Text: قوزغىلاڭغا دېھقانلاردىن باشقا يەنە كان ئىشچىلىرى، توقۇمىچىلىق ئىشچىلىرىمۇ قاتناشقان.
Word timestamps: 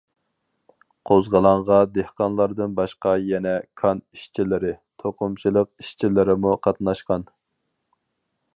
قوزغىلاڭغا 1.09 1.75
دېھقانلاردىن 1.97 2.73
باشقا 2.79 3.13
يەنە 3.31 3.53
كان 3.83 4.01
ئىشچىلىرى، 4.17 4.73
توقۇمىچىلىق 5.05 5.71
ئىشچىلىرىمۇ 5.85 6.55
قاتناشقان. 6.69 7.29